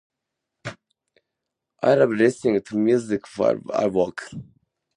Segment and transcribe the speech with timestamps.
[1.83, 4.31] I love listening to music while I work.